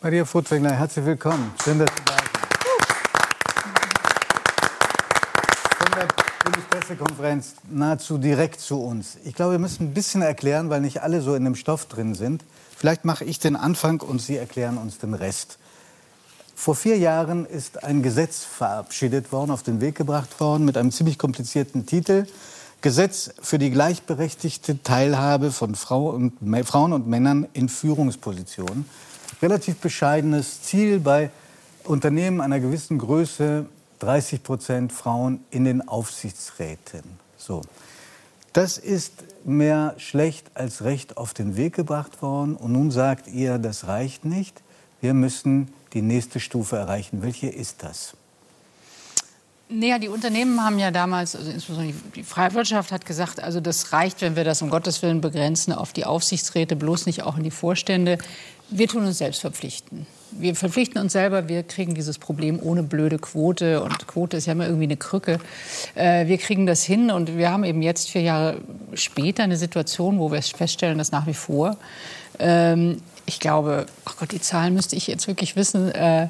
[0.00, 1.50] Maria Furtwängler, herzlich willkommen.
[1.64, 2.28] Schön, dass Sie da sind.
[5.76, 6.06] Von der
[6.44, 9.18] Bundespressekonferenz nahezu direkt zu uns.
[9.24, 12.14] Ich glaube, wir müssen ein bisschen erklären, weil nicht alle so in dem Stoff drin
[12.14, 12.44] sind.
[12.76, 15.58] Vielleicht mache ich den Anfang und Sie erklären uns den Rest.
[16.54, 20.92] Vor vier Jahren ist ein Gesetz verabschiedet worden, auf den Weg gebracht worden, mit einem
[20.92, 22.28] ziemlich komplizierten Titel.
[22.82, 26.34] Gesetz für die gleichberechtigte Teilhabe von Frau und,
[26.66, 28.84] Frauen und Männern in Führungspositionen
[29.42, 31.30] relativ bescheidenes Ziel bei
[31.84, 33.66] Unternehmen einer gewissen Größe
[34.00, 37.02] 30 Prozent Frauen in den Aufsichtsräten.
[37.36, 37.62] So.
[38.52, 39.12] Das ist
[39.44, 42.56] mehr schlecht als recht auf den Weg gebracht worden.
[42.56, 44.62] Und nun sagt ihr, das reicht nicht.
[45.00, 47.22] Wir müssen die nächste Stufe erreichen.
[47.22, 48.14] Welche ist das?
[49.70, 53.92] Naja, die Unternehmen haben ja damals, also insbesondere die freie Wirtschaft hat gesagt, also das
[53.92, 57.44] reicht, wenn wir das um Gottes Willen begrenzen auf die Aufsichtsräte, bloß nicht auch in
[57.44, 58.16] die Vorstände.
[58.70, 60.06] Wir tun uns selbst verpflichten.
[60.30, 63.82] Wir verpflichten uns selber, wir kriegen dieses Problem ohne blöde Quote.
[63.82, 65.38] Und Quote ist ja immer irgendwie eine Krücke.
[65.94, 68.60] Äh, wir kriegen das hin und wir haben eben jetzt vier Jahre
[68.94, 71.76] später eine Situation, wo wir feststellen, dass nach wie vor,
[72.38, 76.26] ähm, ich glaube, ach Gott, die Zahlen müsste ich jetzt wirklich wissen, äh,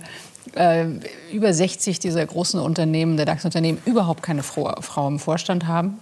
[0.54, 0.86] äh,
[1.32, 5.98] über 60 dieser großen Unternehmen, der DAX-Unternehmen, überhaupt keine Frau im Vorstand haben.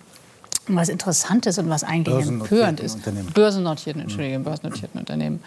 [0.67, 2.99] Und was interessant ist und was eigentlich empörend ist,
[3.35, 5.43] börsennotierten, Entschuldigung, börsennotierten Unternehmen.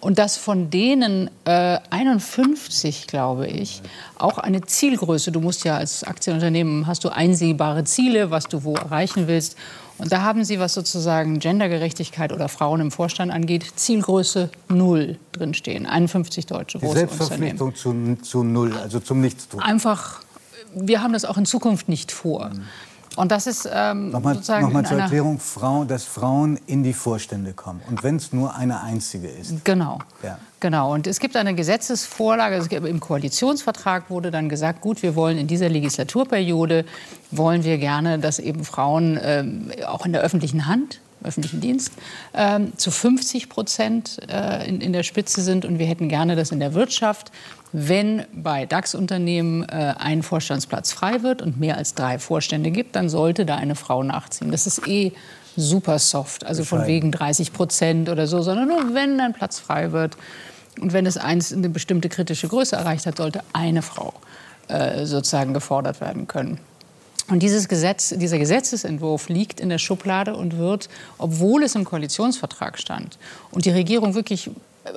[0.00, 3.82] Und dass von denen äh, 51, glaube ich,
[4.16, 8.74] auch eine Zielgröße, du musst ja als Aktienunternehmen, hast du einsehbare Ziele, was du wo
[8.74, 9.56] erreichen willst.
[9.98, 15.86] Und da haben Sie, was sozusagen Gendergerechtigkeit oder Frauen im Vorstand angeht, Zielgröße null drinstehen.
[15.86, 19.60] 51 deutsche große Die Selbstverpflichtung zu, zu null, also zum Nichtstun.
[19.60, 20.20] Einfach,
[20.74, 22.50] wir haben das auch in Zukunft nicht vor.
[22.50, 22.64] Mhm.
[23.16, 27.52] Und das ist ähm, nochmal, sozusagen nochmal zur Erklärung, Frau, dass Frauen in die Vorstände
[27.52, 27.80] kommen.
[27.88, 29.64] Und wenn es nur eine einzige ist.
[29.64, 29.98] Genau.
[30.22, 30.38] Ja.
[30.60, 30.92] Genau.
[30.92, 32.56] Und es gibt eine Gesetzesvorlage.
[32.56, 36.84] Also Im Koalitionsvertrag wurde dann gesagt, gut, wir wollen in dieser Legislaturperiode,
[37.30, 41.92] wollen wir gerne, dass eben Frauen ähm, auch in der öffentlichen Hand öffentlichen Dienst,
[42.34, 45.64] ähm, zu 50 Prozent äh, in, in, der Spitze sind.
[45.64, 47.32] Und wir hätten gerne, dass in der Wirtschaft
[47.76, 53.08] wenn bei DAX-Unternehmen äh, ein Vorstandsplatz frei wird und mehr als drei Vorstände gibt, dann
[53.08, 54.52] sollte da eine Frau nachziehen.
[54.52, 55.10] Das ist eh
[55.56, 59.90] super soft, also von wegen 30 Prozent oder so, sondern nur wenn ein Platz frei
[59.90, 60.16] wird
[60.80, 64.14] und wenn es eins eine bestimmte kritische Größe erreicht hat, sollte eine Frau
[64.68, 66.60] äh, sozusagen gefordert werden können.
[67.28, 72.78] Und dieses Gesetz, dieser Gesetzesentwurf liegt in der Schublade und wird, obwohl es im Koalitionsvertrag
[72.78, 73.18] stand
[73.50, 74.48] und die Regierung wirklich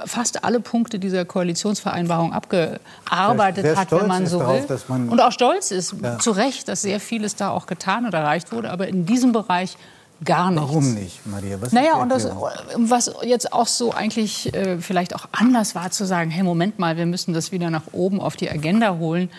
[0.05, 4.79] fast alle Punkte dieser Koalitionsvereinbarung abgearbeitet sehr, sehr hat, wenn man so darauf, will.
[4.87, 6.19] Man und auch stolz ist, ja.
[6.19, 8.69] zu Recht, dass sehr vieles da auch getan und erreicht wurde.
[8.69, 9.77] Aber in diesem Bereich
[10.23, 10.67] gar nichts.
[10.67, 11.57] Warum nicht, Maria?
[11.61, 12.27] Was naja, und das,
[12.75, 16.97] was jetzt auch so eigentlich äh, vielleicht auch anders war, zu sagen, hey, Moment mal,
[16.97, 19.29] wir müssen das wieder nach oben auf die Agenda holen.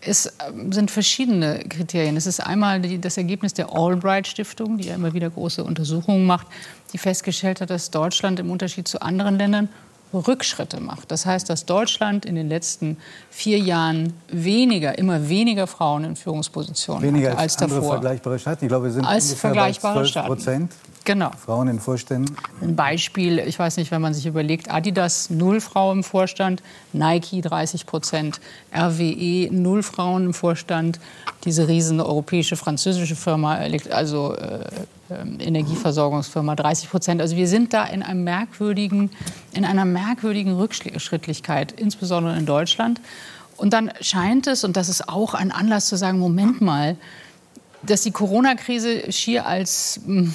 [0.00, 2.16] Es ähm, sind verschiedene Kriterien.
[2.16, 6.48] Es ist einmal die, das Ergebnis der Albright-Stiftung, die ja immer wieder große Untersuchungen macht,
[6.92, 9.68] die festgestellt hat, dass Deutschland im Unterschied zu anderen Ländern
[10.12, 11.10] Rückschritte macht.
[11.10, 12.96] Das heißt, dass Deutschland in den letzten
[13.30, 17.94] vier Jahren weniger, immer weniger Frauen in Führungspositionen weniger hatte als, als andere davor.
[17.94, 18.64] vergleichbare Staaten.
[18.64, 20.72] Ich glaube, wir sind als ungefähr vergleichbare bei 12 Prozent.
[21.04, 21.30] Genau.
[21.44, 22.36] Frauen in Vorständen.
[22.60, 26.62] Ein Beispiel, ich weiß nicht, wenn man sich überlegt, Adidas null Frauen im Vorstand,
[26.92, 28.40] Nike 30 Prozent,
[28.72, 31.00] RWE null Frauen im Vorstand,
[31.44, 33.58] diese riesen europäische französische Firma,
[33.90, 34.64] also äh,
[35.38, 37.20] Energieversorgungsfirma 30 Prozent.
[37.20, 39.10] Also wir sind da in, einem merkwürdigen,
[39.52, 43.00] in einer merkwürdigen Rückschrittlichkeit, insbesondere in Deutschland.
[43.56, 46.96] Und dann scheint es, und das ist auch ein Anlass zu sagen, Moment mal,
[47.82, 50.34] dass die Corona-Krise schier als, hm,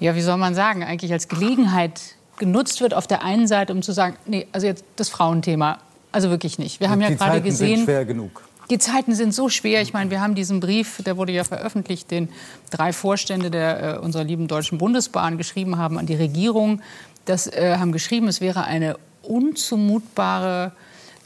[0.00, 2.00] ja, wie soll man sagen, eigentlich als Gelegenheit
[2.38, 5.78] genutzt wird auf der einen Seite, um zu sagen, nee, also jetzt das Frauenthema,
[6.12, 6.80] also wirklich nicht.
[6.80, 8.42] Wir haben ja gerade gesehen, sind schwer genug.
[8.70, 9.82] Die Zeiten sind so schwer.
[9.82, 12.28] Ich meine, wir haben diesen Brief, der wurde ja veröffentlicht, den
[12.70, 16.80] drei Vorstände der, äh, unserer lieben Deutschen Bundesbahn geschrieben haben an die Regierung.
[17.24, 20.72] Das äh, haben geschrieben, es wäre eine unzumutbare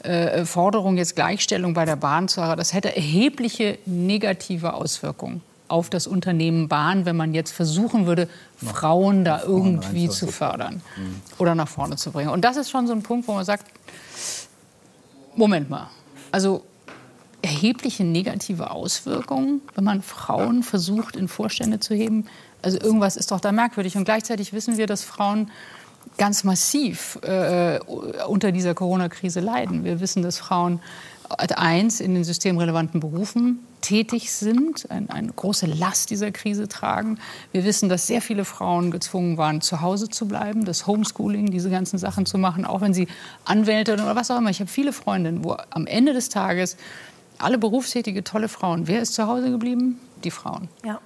[0.01, 2.57] äh, Forderung, jetzt Gleichstellung bei der Bahn zu haben.
[2.57, 8.27] Das hätte erhebliche negative Auswirkungen auf das Unternehmen Bahn, wenn man jetzt versuchen würde,
[8.57, 11.21] Frauen da irgendwie zu fördern mhm.
[11.37, 12.29] oder nach vorne zu bringen.
[12.29, 13.65] Und das ist schon so ein Punkt, wo man sagt,
[15.35, 15.89] Moment mal,
[16.31, 16.63] also
[17.41, 22.25] erhebliche negative Auswirkungen, wenn man Frauen versucht, in Vorstände zu heben.
[22.61, 23.95] Also irgendwas ist doch da merkwürdig.
[23.95, 25.51] Und gleichzeitig wissen wir, dass Frauen
[26.17, 27.79] ganz massiv äh,
[28.27, 29.83] unter dieser Corona-Krise leiden.
[29.83, 30.79] Wir wissen, dass Frauen
[31.29, 37.19] eins in den systemrelevanten Berufen tätig sind, ein, eine große Last dieser Krise tragen.
[37.51, 41.69] Wir wissen, dass sehr viele Frauen gezwungen waren, zu Hause zu bleiben, das Homeschooling, diese
[41.69, 43.07] ganzen Sachen zu machen, auch wenn sie
[43.43, 44.49] Anwältin oder was auch immer.
[44.49, 46.77] Ich habe viele Freundinnen, wo am Ende des Tages
[47.39, 49.99] alle berufstätige, tolle Frauen, wer ist zu Hause geblieben?
[50.23, 50.69] Die Frauen.
[50.83, 50.99] Ja.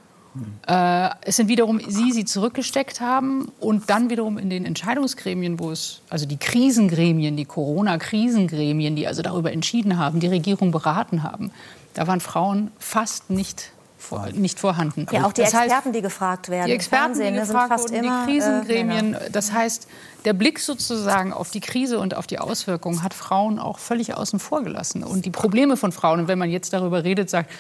[0.68, 5.72] Äh, es sind wiederum sie, sie zurückgesteckt haben und dann wiederum in den Entscheidungsgremien, wo
[5.72, 11.52] es, also die Krisengremien, die Corona-Krisengremien, die also darüber entschieden haben, die Regierung beraten haben,
[11.96, 15.06] da waren Frauen fast nicht vor, nicht vorhanden.
[15.12, 16.68] Ja, auch die das Experten, heißt, die gefragt werden.
[16.68, 19.14] Die Experten, die gefragt wurden, immer, die Krisengremien.
[19.14, 19.88] Äh, das heißt,
[20.26, 24.40] der Blick sozusagen auf die Krise und auf die Auswirkungen hat Frauen auch völlig außen
[24.40, 25.04] vor gelassen.
[25.04, 27.52] Und die Probleme von Frauen, und wenn man jetzt darüber redet, sagt,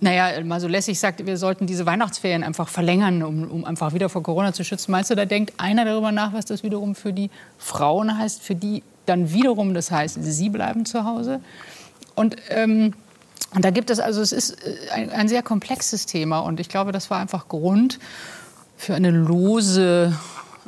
[0.00, 4.08] naja, mal so lässig sagt, wir sollten diese Weihnachtsferien einfach verlängern, um, um einfach wieder
[4.08, 4.92] vor Corona zu schützen.
[4.92, 8.54] Meinst du, da denkt einer darüber nach, was das wiederum für die Frauen heißt, für
[8.54, 11.40] die dann wiederum das heißt, sie bleiben zu Hause?
[12.14, 12.94] Und, ähm,
[13.54, 16.68] und da gibt es, also es ist äh, ein, ein sehr komplexes Thema und ich
[16.68, 17.98] glaube, das war einfach Grund
[18.76, 20.16] für eine lose,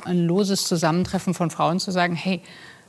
[0.05, 2.41] ein loses Zusammentreffen von Frauen zu sagen, hey,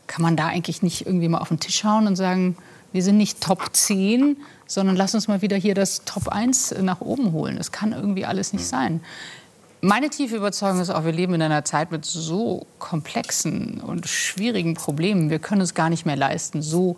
[0.06, 2.56] kann man da eigentlich nicht irgendwie mal auf den Tisch hauen und sagen,
[2.92, 4.36] wir sind nicht Top 10,
[4.66, 7.56] sondern lass uns mal wieder hier das Top 1 nach oben holen.
[7.56, 9.00] Das kann irgendwie alles nicht sein.
[9.80, 14.74] Meine tiefe Überzeugung ist auch, wir leben in einer Zeit mit so komplexen und schwierigen
[14.74, 15.30] Problemen.
[15.30, 16.96] Wir können es gar nicht mehr leisten, so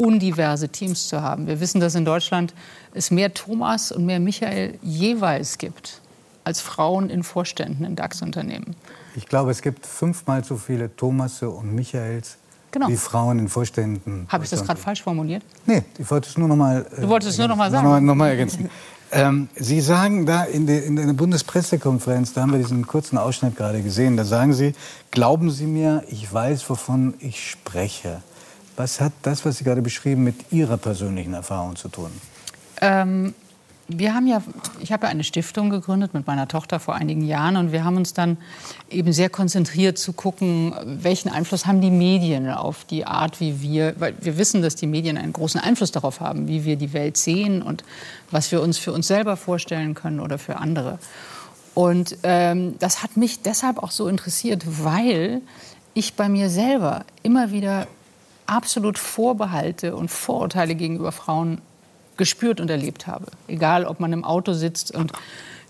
[0.00, 1.46] undiverse Teams zu haben.
[1.46, 2.54] Wir wissen, dass in Deutschland
[2.94, 6.00] es mehr Thomas und mehr Michael jeweils gibt
[6.42, 8.74] als Frauen in Vorständen in DAX-Unternehmen.
[9.14, 12.38] Ich glaube, es gibt fünfmal so viele Thomasse und Michaels
[12.70, 12.88] genau.
[12.88, 14.26] wie Frauen in Vorständen.
[14.28, 15.42] Habe ich das gerade falsch formuliert?
[15.66, 16.86] Nee, ich wollte es nur noch mal.
[16.96, 17.86] Äh, du wolltest es nur noch mal sagen?
[17.86, 18.70] Noch, noch mal ergänzen.
[19.12, 23.54] ähm, Sie sagen da in der, in der Bundespressekonferenz, da haben wir diesen kurzen Ausschnitt
[23.54, 24.72] gerade gesehen, da sagen Sie,
[25.10, 28.22] glauben Sie mir, ich weiß, wovon ich spreche.
[28.80, 32.10] Was hat das, was Sie gerade beschrieben, mit Ihrer persönlichen Erfahrung zu tun?
[32.80, 33.34] Ähm,
[33.88, 34.42] wir haben ja,
[34.78, 37.98] ich habe ja eine Stiftung gegründet mit meiner Tochter vor einigen Jahren und wir haben
[37.98, 38.38] uns dann
[38.88, 43.96] eben sehr konzentriert zu gucken, welchen Einfluss haben die Medien auf die Art, wie wir,
[43.98, 47.18] weil wir wissen, dass die Medien einen großen Einfluss darauf haben, wie wir die Welt
[47.18, 47.84] sehen und
[48.30, 50.98] was wir uns für uns selber vorstellen können oder für andere.
[51.74, 55.42] Und ähm, das hat mich deshalb auch so interessiert, weil
[55.92, 57.86] ich bei mir selber immer wieder
[58.50, 61.60] absolut Vorbehalte und Vorurteile gegenüber Frauen
[62.16, 63.26] gespürt und erlebt habe.
[63.48, 65.12] Egal, ob man im Auto sitzt und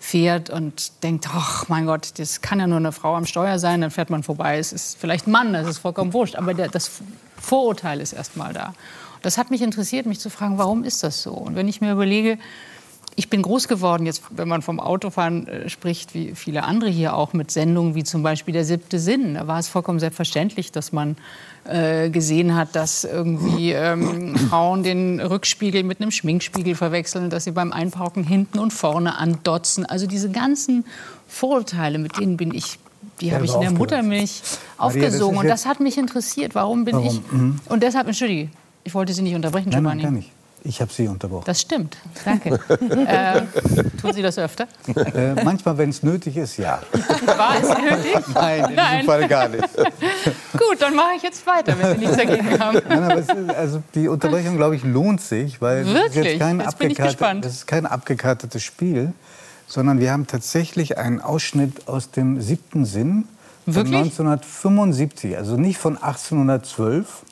[0.00, 3.82] fährt und denkt, ach mein Gott, das kann ja nur eine Frau am Steuer sein,
[3.82, 4.59] dann fährt man vorbei.
[4.59, 6.91] Es ist vielleicht ein Mann, das ist vollkommen wurscht, aber der, das
[7.37, 8.75] Vorurteil ist erst mal da.
[9.23, 11.33] Das hat mich interessiert, mich zu fragen, warum ist das so?
[11.33, 12.38] Und wenn ich mir überlege,
[13.17, 17.15] ich bin groß geworden, jetzt, wenn man vom Autofahren äh, spricht, wie viele andere hier
[17.15, 19.35] auch, mit Sendungen wie zum Beispiel Der siebte Sinn.
[19.35, 21.17] Da war es vollkommen selbstverständlich, dass man
[21.65, 27.53] äh, gesehen hat, dass irgendwie ähm, Frauen den Rückspiegel mit einem Schminkspiegel verwechseln, dass sie
[27.53, 29.85] beim Einparken hinten und vorne andotzen.
[29.85, 30.85] Also diese ganzen
[31.29, 32.79] Vorurteile, mit denen bin ich
[33.21, 34.43] die habe ich in der Muttermilch
[34.79, 35.37] aufgesogen.
[35.37, 36.55] und das hat mich interessiert.
[36.55, 37.07] Warum bin Warum?
[37.07, 37.33] ich.
[37.33, 37.61] Mhm.
[37.67, 38.49] Und deshalb, entschuldige,
[38.85, 39.89] ich wollte Sie nicht unterbrechen, Giovanni.
[39.89, 40.31] Nein, nein, gar nicht.
[40.62, 41.45] Ich habe Sie unterbrochen.
[41.47, 41.97] Das stimmt.
[42.25, 42.51] Danke.
[42.69, 43.43] äh,
[44.01, 44.67] tun Sie das öfter?
[44.95, 46.81] Äh, manchmal, wenn es nötig ist, ja.
[47.25, 48.27] War es nötig?
[48.35, 49.01] Nein, in Nein.
[49.01, 49.65] diesem Fall gar nicht.
[50.53, 52.79] Gut, dann mache ich jetzt weiter, wenn Sie nichts dagegen haben.
[52.89, 56.35] Nein, ist, also die Unterbrechung, glaube ich, lohnt sich, weil Wirklich?
[56.35, 57.45] Ist kein jetzt bin ich gespannt.
[57.45, 59.15] das ist kein abgekartetes Spiel,
[59.67, 63.27] sondern wir haben tatsächlich einen Ausschnitt aus dem siebten Sinn
[63.65, 63.97] von Wirklich?
[63.97, 67.23] 1975, also nicht von 1812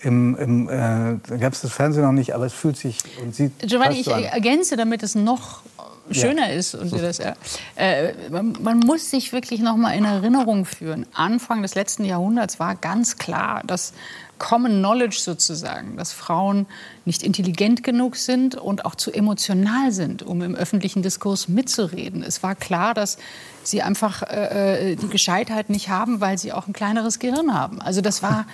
[0.00, 3.58] im, im, äh, gab es das Fernsehen noch nicht, aber es fühlt sich und sieht
[3.60, 5.62] Giovanni, ich so ergänze, damit es noch
[6.10, 6.54] schöner ja.
[6.54, 6.74] ist.
[6.74, 11.06] Und das, äh, man, man, muss sich wirklich noch mal in Erinnerung führen.
[11.12, 13.92] Anfang des letzten Jahrhunderts war ganz klar, dass
[14.38, 16.66] Common Knowledge sozusagen, dass Frauen
[17.04, 22.22] nicht intelligent genug sind und auch zu emotional sind, um im öffentlichen Diskurs mitzureden.
[22.22, 23.18] Es war klar, dass
[23.64, 27.82] sie einfach äh, äh die Gescheitheit nicht haben, weil sie auch ein kleineres Gehirn haben.
[27.82, 28.46] Also das war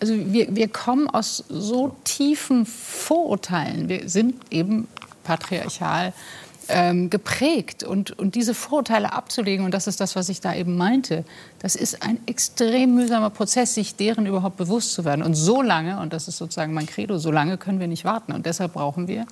[0.00, 3.88] also wir, wir kommen aus so tiefen Vorurteilen.
[3.88, 4.88] Wir sind eben
[5.24, 6.12] patriarchal
[6.68, 7.84] ähm, geprägt.
[7.84, 11.24] Und, und diese Vorurteile abzulegen, und das ist das, was ich da eben meinte,
[11.60, 15.22] das ist ein extrem mühsamer Prozess, sich deren überhaupt bewusst zu werden.
[15.22, 18.32] Und so lange, und das ist sozusagen mein Credo, so lange können wir nicht warten.
[18.32, 19.26] Und deshalb brauchen wir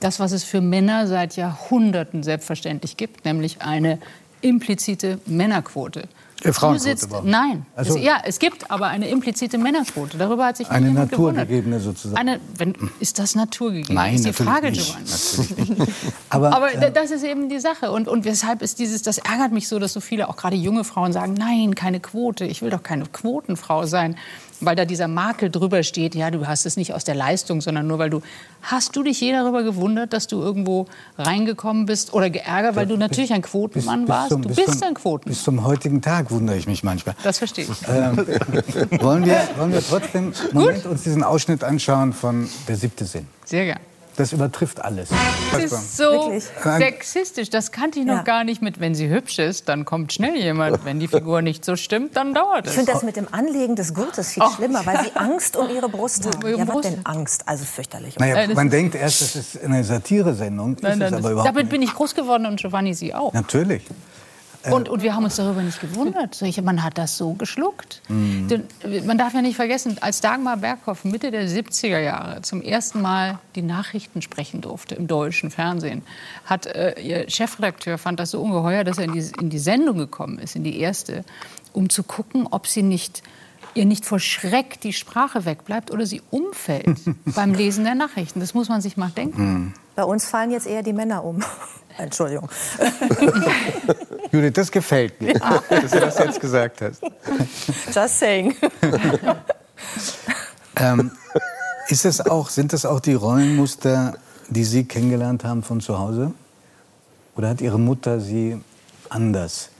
[0.00, 3.98] das, was es für Männer seit Jahrhunderten selbstverständlich gibt, nämlich eine
[4.42, 6.08] implizite Männerquote.
[6.44, 7.26] Äh, Frauenquote Du sitzt, überhaupt.
[7.26, 7.64] nein.
[7.74, 10.18] Also- es, ja, es gibt aber eine implizite Männerquote.
[10.18, 12.16] Darüber hat sich Eine naturgegebene sozusagen.
[12.16, 13.94] Eine, wenn, ist das naturgegeben?
[13.94, 14.94] Nein, ist die Frage, nicht.
[14.98, 15.92] Natürlich nicht.
[16.30, 17.90] Aber, Aber äh, da- das ist eben die Sache.
[17.90, 20.84] Und, und weshalb ist dieses, das ärgert mich so, dass so viele, auch gerade junge
[20.84, 24.16] Frauen, sagen, nein, keine Quote, ich will doch keine Quotenfrau sein.
[24.60, 27.86] Weil da dieser Makel drüber steht, ja, du hast es nicht aus der Leistung, sondern
[27.86, 28.22] nur weil du.
[28.62, 30.86] Hast du dich je darüber gewundert, dass du irgendwo
[31.18, 34.30] reingekommen bist oder geärgert, weil du natürlich ein Quotenmann warst?
[34.30, 35.28] zum- du bis bist zum, ein Quoten.
[35.28, 37.14] Bis zum heutigen Tag wundere ich mich manchmal.
[37.22, 37.88] Das verstehe ich.
[37.88, 38.16] Ähm,
[39.02, 43.26] wollen, wir, wollen wir trotzdem Moment uns diesen Ausschnitt anschauen von Der siebte Sinn?
[43.44, 43.80] Sehr gern.
[44.16, 45.10] Das übertrifft alles.
[45.52, 46.44] Das ist so Wirklich?
[46.78, 47.50] sexistisch.
[47.50, 48.22] Das kannte ich noch Ja.
[48.22, 50.84] gar nicht mit, wenn sie hübsch ist, dann kommt schnell jemand.
[50.86, 52.74] Wenn die Figur nicht so stimmt, dann dauert Ich es.
[52.76, 54.50] finde das mit dem Anlegen des Gurtes viel Oh.
[54.50, 56.42] schlimmer, weil sie Angst um ihre Brust haben.
[56.42, 56.84] Um ihre Ja, was Brust.
[56.90, 57.42] denn Angst?
[57.46, 58.18] Also fürchterlich.
[58.18, 61.68] Naja, Äh, man denkt erst, das ist eine Satiresendung, damit nicht.
[61.68, 63.32] bin ich groß geworden und Giovanni sie auch.
[63.34, 63.82] Natürlich.
[64.70, 66.42] Und, und wir haben uns darüber nicht gewundert.
[66.62, 68.02] Man hat das so geschluckt.
[68.08, 72.62] Denn, äh, man darf ja nicht vergessen, als Dagmar Berghoff Mitte der 70er Jahre zum
[72.62, 76.02] ersten Mal die Nachrichten sprechen durfte im deutschen Fernsehen,
[76.44, 79.98] hat äh, ihr Chefredakteur fand das so ungeheuer, dass er in die, in die Sendung
[79.98, 81.24] gekommen ist, in die erste,
[81.72, 83.22] um zu gucken, ob sie nicht
[83.76, 86.98] ihr nicht vor Schreck die Sprache wegbleibt oder sie umfällt
[87.34, 88.40] beim Lesen der Nachrichten.
[88.40, 89.74] Das muss man sich mal denken.
[89.94, 91.42] Bei uns fallen jetzt eher die Männer um.
[91.98, 92.50] Entschuldigung.
[94.32, 97.00] Judith, das gefällt mir, dass du das jetzt gesagt hast.
[97.94, 98.54] Just saying.
[100.76, 101.10] Ähm,
[101.88, 104.18] ist das auch, sind das auch die Rollenmuster,
[104.48, 106.32] die Sie kennengelernt haben von zu Hause?
[107.34, 108.60] Oder hat Ihre Mutter Sie
[109.08, 109.70] anders?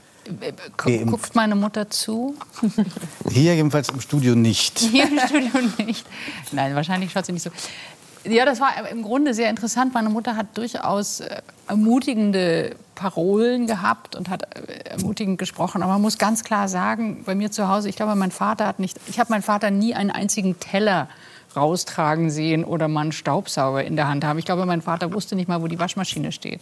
[0.77, 1.07] Geimpft.
[1.07, 2.35] Guckt meine Mutter zu?
[3.29, 4.79] Hier jedenfalls im Studio nicht.
[4.79, 6.05] Hier im Studio nicht.
[6.51, 7.49] Nein, wahrscheinlich schaut sie nicht so.
[8.23, 9.93] Ja, das war im Grunde sehr interessant.
[9.93, 15.81] Meine Mutter hat durchaus äh, ermutigende Parolen gehabt und hat äh, ermutigend gesprochen.
[15.81, 18.79] Aber man muss ganz klar sagen, bei mir zu Hause, ich glaube, mein Vater hat
[18.79, 21.07] nicht, ich habe meinen Vater nie einen einzigen Teller
[21.55, 24.39] raustragen sehen oder mal einen Staubsauger in der Hand haben.
[24.39, 26.61] Ich glaube, mein Vater wusste nicht mal, wo die Waschmaschine steht.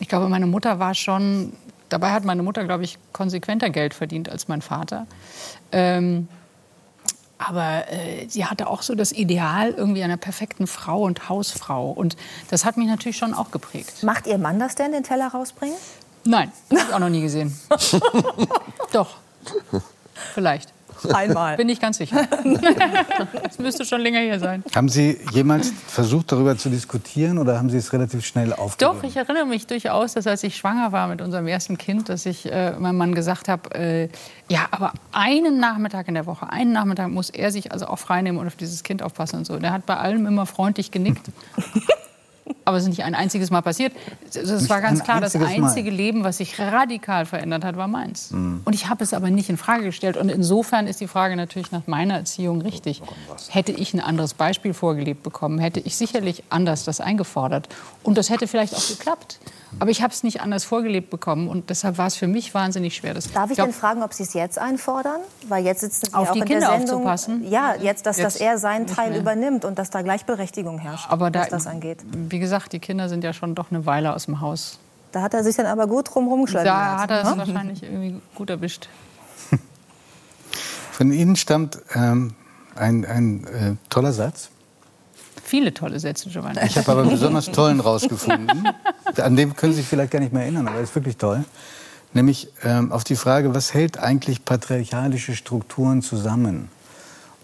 [0.00, 1.52] Ich glaube, meine Mutter war schon,
[1.94, 5.06] dabei hat meine Mutter, glaube ich, konsequenter Geld verdient als mein Vater.
[5.70, 6.26] Ähm,
[7.38, 11.92] aber äh, sie hatte auch so das Ideal irgendwie einer perfekten Frau und Hausfrau.
[11.92, 12.16] Und
[12.50, 14.02] das hat mich natürlich schon auch geprägt.
[14.02, 15.76] Macht Ihr Mann das denn, den Teller rausbringen?
[16.24, 17.56] Nein, habe ich auch noch nie gesehen.
[18.92, 19.18] Doch,
[20.32, 20.73] vielleicht.
[21.12, 21.56] Einmal.
[21.56, 22.26] Bin ich ganz sicher.
[23.42, 24.64] Das müsste schon länger hier sein.
[24.74, 28.98] Haben Sie jemals versucht, darüber zu diskutieren oder haben Sie es relativ schnell aufgegeben?
[28.98, 32.26] Doch, ich erinnere mich durchaus, dass als ich schwanger war mit unserem ersten Kind, dass
[32.26, 34.08] ich äh, meinem Mann gesagt habe, äh,
[34.48, 38.40] ja, aber einen Nachmittag in der Woche, einen Nachmittag muss er sich also auch freinehmen
[38.40, 39.58] und auf dieses Kind aufpassen und so.
[39.58, 41.30] Der hat bei allem immer freundlich genickt.
[42.64, 43.92] Aber es ist nicht ein einziges Mal passiert.
[44.34, 45.68] Es war ganz klar, das einziges Mal.
[45.68, 48.32] einzige Leben, was sich radikal verändert hat, war meins.
[48.32, 50.16] Und ich habe es aber nicht in Frage gestellt.
[50.16, 53.02] Und insofern ist die Frage natürlich nach meiner Erziehung richtig.
[53.48, 57.68] Hätte ich ein anderes Beispiel vorgelebt bekommen, hätte ich sicherlich anders das eingefordert.
[58.02, 59.38] Und das hätte vielleicht auch geklappt.
[59.78, 61.48] Aber ich habe es nicht anders vorgelebt bekommen.
[61.48, 63.14] Und deshalb war es für mich wahnsinnig schwer.
[63.14, 65.20] Das, Darf ich glaub, denn fragen, ob Sie es jetzt einfordern?
[65.48, 66.96] Weil jetzt sitzen Sie Auf auch die in Kinder der Sendung.
[66.96, 67.50] aufzupassen?
[67.50, 69.20] Ja, jetzt, dass, dass Jetzt er seinen Teil mehr.
[69.20, 71.98] übernimmt und dass da Gleichberechtigung herrscht, aber da, was das angeht.
[72.12, 74.78] wie gesagt, die Kinder sind ja schon doch eine Weile aus dem Haus.
[75.12, 76.66] Da hat er sich dann aber gut drum rumgeschlagen.
[76.66, 78.88] Da hat er es wahrscheinlich irgendwie gut erwischt.
[80.90, 82.34] Von Ihnen stammt ähm,
[82.76, 84.50] ein, ein äh, toller Satz.
[85.44, 86.58] Viele tolle Sätze, Giovanni.
[86.64, 88.66] Ich habe aber einen besonders tollen rausgefunden.
[89.16, 91.44] An dem können Sie sich vielleicht gar nicht mehr erinnern, aber er ist wirklich toll.
[92.14, 96.68] Nämlich ähm, auf die Frage, was hält eigentlich patriarchalische Strukturen zusammen?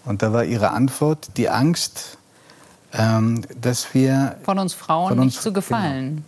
[0.05, 2.17] Und da war Ihre Antwort die Angst,
[2.93, 4.37] ähm, dass wir...
[4.43, 6.25] von uns Frauen Von uns- nicht zu gefallen.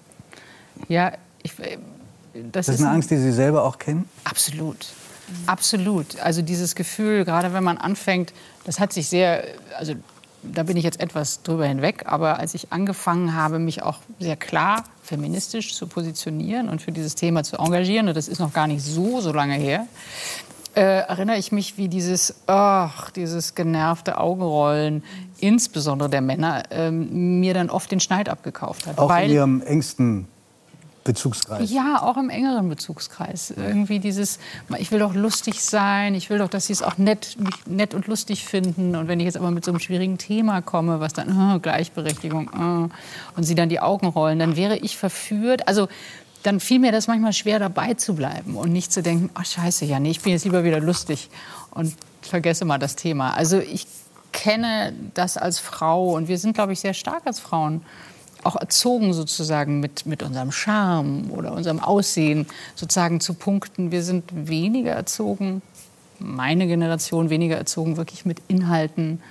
[0.87, 1.77] Ja, ich, äh,
[2.51, 4.07] das, Das ist eine ein- Angst, die Sie selber auch kennen?
[4.25, 4.87] Absolut.
[5.47, 6.19] Absolut.
[6.19, 8.33] Also dieses Gefühl, gerade wenn man anfängt,
[8.65, 9.43] das hat sich sehr,
[9.77, 9.93] also
[10.43, 14.35] da bin ich jetzt etwas drüber hinweg, aber als ich angefangen habe, mich auch sehr
[14.35, 18.67] klar feministisch zu positionieren und für dieses Thema zu engagieren, und das ist noch gar
[18.67, 19.88] nicht so, so lange her,
[20.75, 25.03] äh, erinnere ich mich, wie dieses, ach, dieses genervte Augenrollen,
[25.39, 28.97] insbesondere der Männer, ähm, mir dann oft den Schneid abgekauft hat.
[28.97, 30.27] Auch weil, in Ihrem engsten
[31.03, 31.72] Bezugskreis?
[31.72, 33.51] ja, auch im engeren Bezugskreis.
[33.51, 34.39] Irgendwie dieses,
[34.77, 38.07] ich will doch lustig sein, ich will doch, dass sie es auch nett, nett und
[38.07, 38.95] lustig finden.
[38.95, 42.50] Und wenn ich jetzt aber mit so einem schwierigen Thema komme, was dann, äh, Gleichberechtigung,
[42.53, 45.67] äh, und sie dann die Augen rollen, dann wäre ich verführt.
[45.67, 45.88] Also
[46.43, 49.86] dann fiel mir das manchmal schwer, dabei zu bleiben und nicht zu denken, ach scheiße,
[49.86, 51.29] ja, nee, ich bin jetzt lieber wieder lustig
[51.72, 53.33] und vergesse mal das Thema.
[53.33, 53.88] Also ich
[54.33, 57.81] kenne das als Frau und wir sind, glaube ich, sehr stark als Frauen
[58.45, 63.91] auch erzogen sozusagen mit, mit unserem Charme oder unserem Aussehen sozusagen zu punkten.
[63.91, 65.62] Wir sind weniger erzogen,
[66.19, 69.21] meine Generation weniger erzogen, wirklich mit Inhalten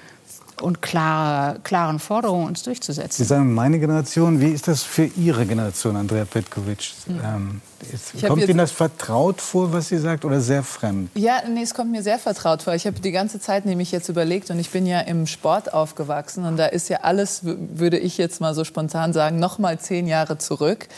[0.60, 3.24] und klare, klaren Forderungen uns durchzusetzen.
[3.24, 4.40] Sie sagen meine Generation.
[4.40, 6.92] Wie ist das für Ihre Generation, Andrea Petkovic?
[7.08, 7.60] Ähm,
[7.92, 11.10] ist, kommt Ihnen das vertraut vor, was sie sagt, oder sehr fremd?
[11.14, 12.74] Ja, nee, es kommt mir sehr vertraut vor.
[12.74, 16.44] Ich habe die ganze Zeit nämlich jetzt überlegt und ich bin ja im Sport aufgewachsen
[16.44, 20.06] und da ist ja alles, würde ich jetzt mal so spontan sagen, noch mal zehn
[20.06, 20.88] Jahre zurück.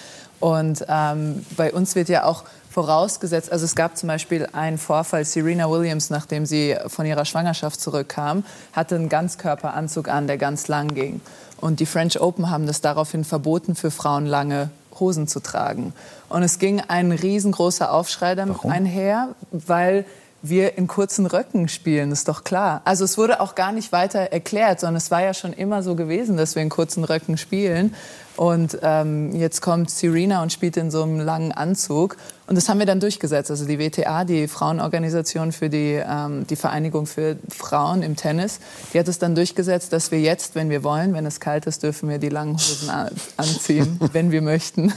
[0.41, 5.25] Und ähm, bei uns wird ja auch vorausgesetzt, also es gab zum Beispiel einen Vorfall,
[5.25, 10.93] Serena Williams, nachdem sie von ihrer Schwangerschaft zurückkam, hatte einen Ganzkörperanzug an, der ganz lang
[10.95, 11.21] ging.
[11.61, 15.93] Und die French Open haben das daraufhin verboten, für Frauen lange Hosen zu tragen.
[16.29, 18.73] Und es ging ein riesengroßer Aufschrei damit Warum?
[18.73, 20.05] einher, weil
[20.49, 22.83] wir in kurzen Röcken spielen, ist doch klar.
[22.85, 25.95] Also es wurde auch gar nicht weiter erklärt, sondern es war ja schon immer so
[25.95, 27.95] gewesen, dass wir in kurzen Röcken spielen.
[28.37, 32.17] Und ähm, jetzt kommt Serena und spielt in so einem langen Anzug.
[32.47, 33.51] Und das haben wir dann durchgesetzt.
[33.51, 38.59] Also die WTA, die Frauenorganisation für die, ähm, die Vereinigung für Frauen im Tennis,
[38.93, 41.85] die hat es dann durchgesetzt, dass wir jetzt, wenn wir wollen, wenn es kalt ist,
[41.85, 42.91] dürfen wir die langen Hosen
[43.37, 44.93] anziehen, wenn wir möchten.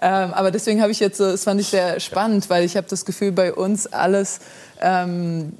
[0.00, 2.86] Ähm, aber deswegen habe ich jetzt so, das fand ich sehr spannend, weil ich habe
[2.88, 4.40] das Gefühl, bei uns alles
[4.80, 5.52] ähm,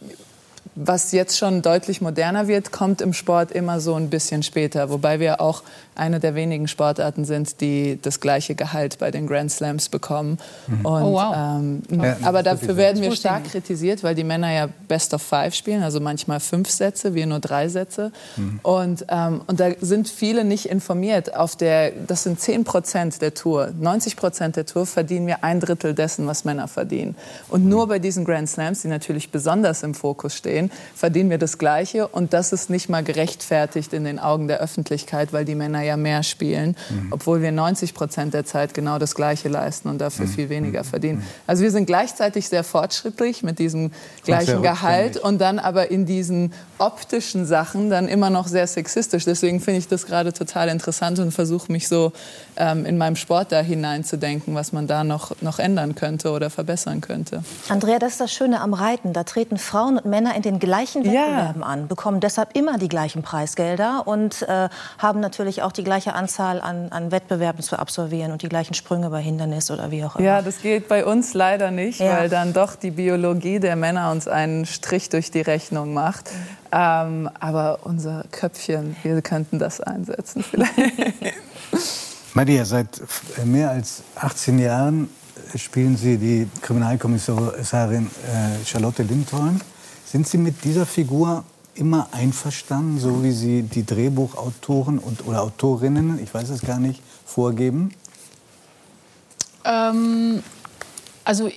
[0.80, 4.90] was jetzt schon deutlich moderner wird, kommt im Sport immer so ein bisschen später.
[4.90, 5.62] Wobei wir auch
[5.96, 10.38] eine der wenigen Sportarten sind, die das gleiche Gehalt bei den Grand Slams bekommen.
[10.68, 10.86] Mhm.
[10.86, 11.34] Und, oh, wow.
[11.36, 15.54] ähm, ja, aber dafür werden wir stark kritisiert, weil die Männer ja Best of Five
[15.54, 18.12] spielen, also manchmal fünf Sätze, wir nur drei Sätze.
[18.36, 18.60] Mhm.
[18.62, 21.34] Und, ähm, und da sind viele nicht informiert.
[21.34, 23.72] Auf der, das sind 10 Prozent der Tour.
[23.78, 27.16] 90 Prozent der Tour verdienen wir ein Drittel dessen, was Männer verdienen.
[27.48, 27.70] Und mhm.
[27.70, 32.08] nur bei diesen Grand Slams, die natürlich besonders im Fokus stehen, verdienen wir das Gleiche.
[32.08, 35.96] Und das ist nicht mal gerechtfertigt in den Augen der Öffentlichkeit, weil die Männer ja
[35.96, 37.08] mehr spielen, mhm.
[37.10, 40.30] obwohl wir 90 Prozent der Zeit genau das Gleiche leisten und dafür mhm.
[40.30, 40.88] viel weniger mhm.
[40.88, 41.22] verdienen.
[41.46, 43.90] Also wir sind gleichzeitig sehr fortschrittlich mit diesem
[44.24, 49.24] gleichen Gehalt und dann aber in diesen optischen Sachen dann immer noch sehr sexistisch.
[49.24, 52.12] Deswegen finde ich das gerade total interessant und versuche mich so
[52.56, 57.00] ähm, in meinem Sport da hineinzudenken, was man da noch, noch ändern könnte oder verbessern
[57.00, 57.42] könnte.
[57.68, 59.12] Andrea, das ist das Schöne am Reiten.
[59.12, 61.66] Da treten Frauen und Männer in den gleichen Wettbewerben ja.
[61.66, 66.60] an, bekommen deshalb immer die gleichen Preisgelder und äh, haben natürlich auch die gleiche Anzahl
[66.60, 70.24] an, an Wettbewerben zu absolvieren und die gleichen Sprünge bei Hindernis oder wie auch immer.
[70.24, 72.18] Ja, das geht bei uns leider nicht, ja.
[72.18, 76.30] weil dann doch die Biologie der Männer uns einen Strich durch die Rechnung macht.
[76.70, 80.74] Ähm, aber unser Köpfchen, wir könnten das einsetzen vielleicht.
[82.34, 83.00] Maria, seit
[83.44, 85.08] mehr als 18 Jahren
[85.56, 89.60] spielen Sie die Kriminalkommissarin äh, Charlotte Lindholm.
[90.10, 91.44] Sind Sie mit dieser Figur
[91.74, 97.02] immer einverstanden, so wie Sie die Drehbuchautoren und, oder Autorinnen, ich weiß es gar nicht,
[97.26, 97.90] vorgeben?
[99.66, 100.42] Ähm,
[101.24, 101.50] also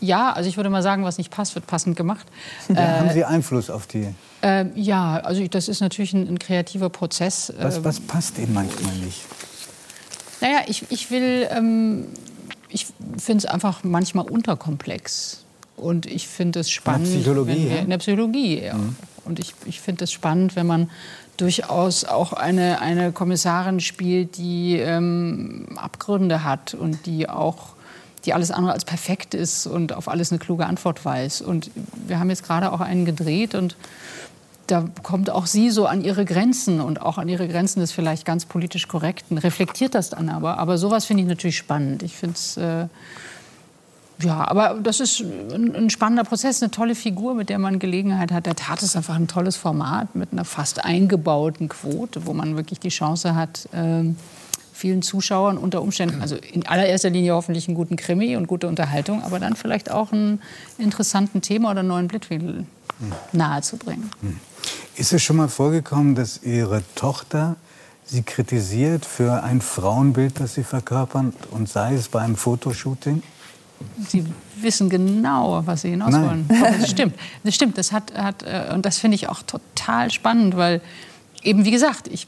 [0.00, 2.26] ja, also ich würde mal sagen, was nicht passt, wird passend gemacht.
[2.68, 4.14] Ja, äh, haben Sie Einfluss auf die?
[4.42, 7.52] Äh, ja, also das ist natürlich ein, ein kreativer Prozess.
[7.58, 9.24] Was, ähm, was, passt Ihnen manchmal nicht?
[10.42, 12.08] Naja, ich, ich will, ähm,
[12.68, 15.44] ich finde es einfach manchmal unterkomplex.
[15.82, 17.08] Und ich finde es spannend.
[17.08, 18.74] In der Psychologie, wir, In der Psychologie, ja.
[18.74, 18.96] Mhm.
[19.24, 20.90] Und ich, ich finde es spannend, wenn man
[21.36, 27.74] durchaus auch eine, eine Kommissarin spielt, die ähm, Abgründe hat und die auch
[28.24, 31.40] die alles andere als perfekt ist und auf alles eine kluge Antwort weiß.
[31.42, 31.70] Und
[32.06, 33.76] wir haben jetzt gerade auch einen gedreht und
[34.68, 38.24] da kommt auch sie so an ihre Grenzen und auch an ihre Grenzen des vielleicht
[38.24, 40.58] ganz politisch Korrekten, reflektiert das dann aber.
[40.58, 42.02] Aber sowas finde ich natürlich spannend.
[42.02, 42.56] Ich finde es.
[42.56, 42.86] Äh,
[44.22, 48.32] ja, aber das ist ein, ein, spannender Prozess, eine tolle Figur, mit der man Gelegenheit
[48.32, 48.46] hat.
[48.46, 52.80] Der Tat ist einfach ein tolles Format mit einer fast eingebauten Quote, wo man wirklich
[52.80, 54.04] die Chance hat, äh,
[54.72, 59.22] vielen Zuschauern unter Umständen, also in allererster Linie hoffentlich einen guten Krimi und gute Unterhaltung,
[59.22, 60.40] aber dann vielleicht auch einen
[60.78, 62.66] interessanten Thema oder einen neuen Blickwinkel hm.
[63.32, 64.10] nahezubringen.
[64.20, 64.38] Hm.
[64.96, 67.56] Ist es schon mal vorgekommen, dass Ihre Tochter
[68.04, 73.22] Sie kritisiert für ein Frauenbild, das Sie verkörpern, und sei es bei einem Fotoshooting?
[74.08, 74.24] Sie
[74.60, 76.46] wissen genau, was Sie hinaus wollen.
[76.48, 77.14] Das stimmt.
[77.44, 77.78] Das stimmt.
[77.78, 80.80] Das hat, hat, äh, und das finde ich auch total spannend, weil
[81.42, 82.26] eben, wie gesagt, ich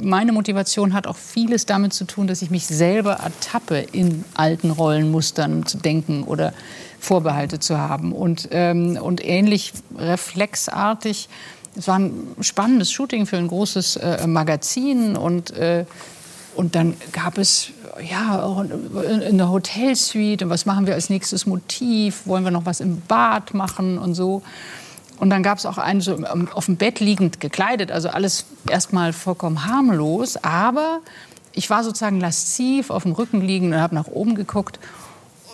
[0.00, 4.70] meine Motivation hat auch vieles damit zu tun, dass ich mich selber ertappe, in alten
[4.70, 6.52] Rollenmustern zu denken oder
[6.98, 8.12] Vorbehalte zu haben.
[8.12, 11.28] Und, ähm, und ähnlich reflexartig,
[11.76, 15.84] es war ein spannendes Shooting für ein großes äh, Magazin und, äh,
[16.56, 17.68] und dann gab es
[18.10, 22.66] ja auch in der Hotelsuite, und was machen wir als nächstes Motiv, wollen wir noch
[22.66, 24.42] was im Bad machen und so.
[25.18, 26.18] Und dann gab es auch einen so
[26.54, 30.36] auf dem Bett liegend gekleidet, also alles erstmal vollkommen harmlos.
[30.42, 31.00] Aber
[31.52, 34.78] ich war sozusagen lasziv auf dem Rücken liegend und habe nach oben geguckt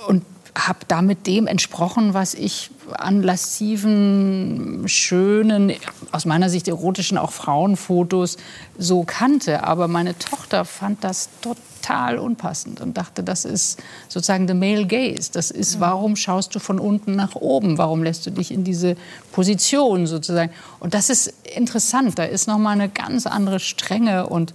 [0.08, 5.72] und habe damit dem entsprochen, was ich an lasziven, schönen,
[6.12, 8.36] aus meiner Sicht erotischen auch Frauenfotos
[8.76, 9.64] so kannte.
[9.64, 11.71] Aber meine Tochter fand das total
[12.18, 15.30] unpassend und dachte, das ist sozusagen the male gaze.
[15.32, 17.78] Das ist, warum schaust du von unten nach oben?
[17.78, 18.96] Warum lässt du dich in diese
[19.32, 20.52] Position sozusagen?
[20.80, 22.18] Und das ist interessant.
[22.18, 24.54] Da ist noch mal eine ganz andere Strenge und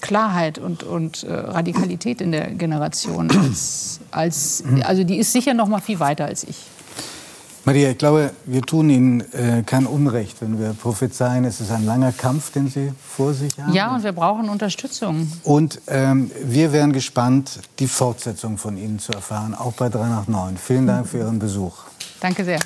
[0.00, 5.66] Klarheit und, und äh, Radikalität in der Generation als, als also die ist sicher noch
[5.68, 6.56] mal viel weiter als ich.
[7.68, 11.84] Maria, ich glaube, wir tun Ihnen äh, kein Unrecht, wenn wir prophezeien, es ist ein
[11.84, 13.74] langer Kampf, den Sie vor sich haben.
[13.74, 15.30] Ja, und wir brauchen Unterstützung.
[15.44, 20.28] Und ähm, wir wären gespannt, die Fortsetzung von Ihnen zu erfahren, auch bei 3 nach
[20.28, 20.56] 9.
[20.56, 21.74] Vielen Dank für Ihren Besuch.
[22.22, 22.58] Danke sehr.